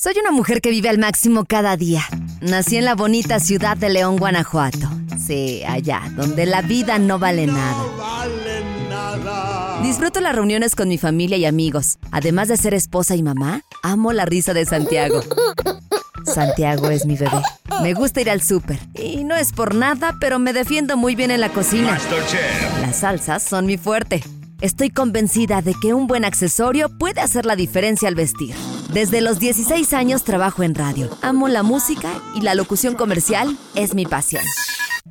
[0.00, 2.04] Soy una mujer que vive al máximo cada día.
[2.40, 4.88] Nací en la bonita ciudad de León, Guanajuato.
[5.18, 7.74] Sí, allá, donde la vida no vale nada.
[9.82, 11.98] Disfruto las reuniones con mi familia y amigos.
[12.12, 15.20] Además de ser esposa y mamá, amo la risa de Santiago.
[16.24, 17.42] Santiago es mi bebé.
[17.82, 18.78] Me gusta ir al súper.
[18.94, 21.98] Y no es por nada, pero me defiendo muy bien en la cocina.
[22.82, 24.22] Las salsas son mi fuerte.
[24.60, 28.54] Estoy convencida de que un buen accesorio puede hacer la diferencia al vestir.
[28.88, 31.10] Desde los 16 años trabajo en radio.
[31.20, 34.42] Amo la música y la locución comercial es mi pasión.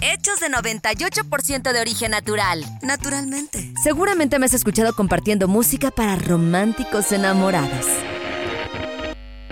[0.00, 2.64] Hechos de 98% de origen natural.
[2.82, 3.72] Naturalmente.
[3.82, 7.86] Seguramente me has escuchado compartiendo música para románticos enamorados.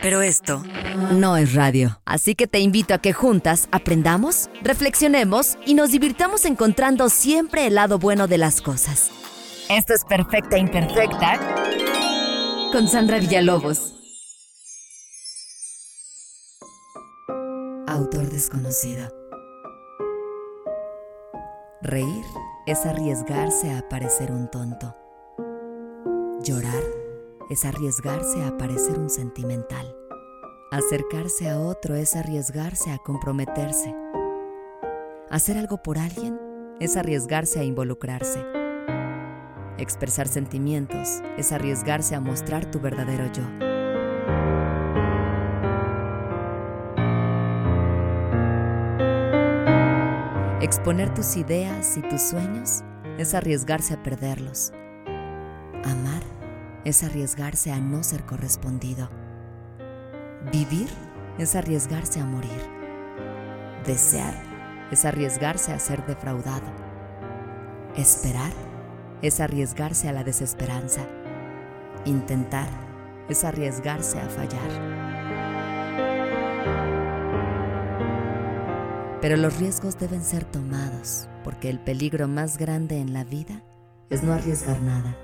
[0.00, 0.62] Pero esto
[1.12, 2.00] no es radio.
[2.04, 7.74] Así que te invito a que juntas aprendamos, reflexionemos y nos divirtamos encontrando siempre el
[7.74, 9.10] lado bueno de las cosas.
[9.68, 11.40] Esto es Perfecta Imperfecta
[12.72, 14.01] con Sandra Villalobos.
[18.20, 19.08] Desconocido.
[21.80, 22.24] Reír
[22.66, 24.94] es arriesgarse a parecer un tonto.
[26.44, 26.82] Llorar
[27.48, 29.96] es arriesgarse a parecer un sentimental.
[30.70, 33.94] Acercarse a otro es arriesgarse a comprometerse.
[35.30, 36.38] Hacer algo por alguien
[36.80, 38.44] es arriesgarse a involucrarse.
[39.78, 43.71] Expresar sentimientos es arriesgarse a mostrar tu verdadero yo.
[50.62, 52.84] Exponer tus ideas y tus sueños
[53.18, 54.72] es arriesgarse a perderlos.
[55.82, 56.22] Amar
[56.84, 59.08] es arriesgarse a no ser correspondido.
[60.52, 60.88] Vivir
[61.36, 62.62] es arriesgarse a morir.
[63.84, 64.34] Desear
[64.92, 66.70] es arriesgarse a ser defraudado.
[67.96, 68.52] Esperar
[69.20, 71.00] es arriesgarse a la desesperanza.
[72.04, 72.68] Intentar
[73.28, 75.01] es arriesgarse a fallar.
[79.22, 83.62] Pero los riesgos deben ser tomados, porque el peligro más grande en la vida
[84.10, 85.16] es no arriesgar nada.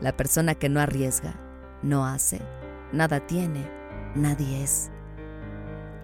[0.00, 1.34] La persona que no arriesga,
[1.82, 2.40] no hace,
[2.92, 3.68] nada tiene,
[4.14, 4.92] nadie es.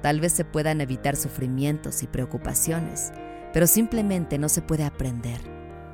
[0.03, 3.13] Tal vez se puedan evitar sufrimientos y preocupaciones,
[3.53, 5.41] pero simplemente no se puede aprender,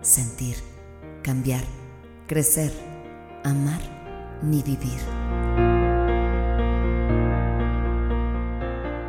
[0.00, 0.56] sentir,
[1.22, 1.64] cambiar,
[2.26, 2.72] crecer,
[3.44, 3.80] amar
[4.42, 5.25] ni vivir.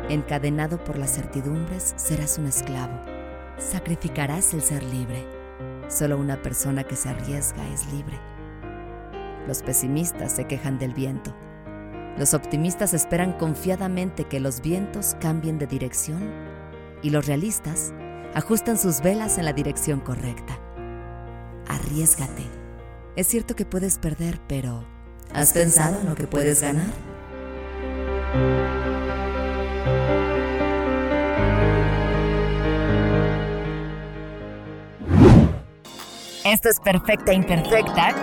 [0.08, 2.98] Encadenado por las certidumbres, serás un esclavo.
[3.58, 5.26] Sacrificarás el ser libre.
[5.88, 8.18] Solo una persona que se arriesga es libre.
[9.46, 11.36] Los pesimistas se quejan del viento.
[12.16, 16.32] Los optimistas esperan confiadamente que los vientos cambien de dirección
[17.02, 17.92] y los realistas
[18.34, 20.58] ajustan sus velas en la dirección correcta.
[21.66, 22.46] Arriesgate.
[23.14, 24.86] Es cierto que puedes perder, pero
[25.34, 26.86] ¿has pensado en lo que puedes ganar?
[36.52, 38.14] Esto es Perfecta Imperfecta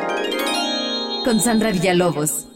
[1.24, 2.48] con Sandra Villalobos.